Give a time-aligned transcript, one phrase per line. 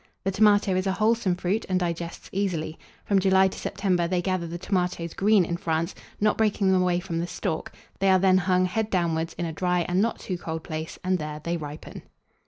[0.23, 2.79] The Tomato is a wholesome fruit, and digests easily.
[3.05, 6.99] From July to September, they gather the tomatoes green in France, not breaking them away
[6.99, 10.39] from the stalk; they are then hung, head downwards, in a dry and not too
[10.39, 12.01] cold place; and there they ripen.